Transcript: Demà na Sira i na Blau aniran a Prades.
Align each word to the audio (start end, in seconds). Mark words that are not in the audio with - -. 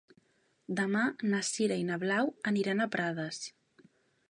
Demà 0.79 1.03
na 1.33 1.41
Sira 1.51 1.77
i 1.83 1.85
na 1.91 1.99
Blau 2.05 2.33
aniran 2.53 2.81
a 2.87 2.91
Prades. 2.97 3.43